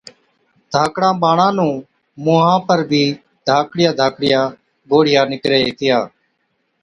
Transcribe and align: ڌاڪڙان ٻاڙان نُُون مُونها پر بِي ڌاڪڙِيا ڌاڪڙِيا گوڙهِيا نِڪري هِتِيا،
ڌاڪڙان 0.71 1.15
ٻاڙان 1.21 1.53
نُُون 1.57 1.73
مُونها 2.23 2.55
پر 2.67 2.79
بِي 2.89 3.03
ڌاڪڙِيا 3.47 3.89
ڌاڪڙِيا 3.99 4.41
گوڙهِيا 4.89 5.21
نِڪري 5.31 5.59
هِتِيا، 5.67 5.99